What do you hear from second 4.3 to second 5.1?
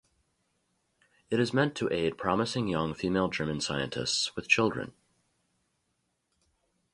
with children.